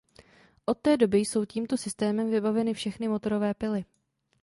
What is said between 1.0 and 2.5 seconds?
jsou tímto systémem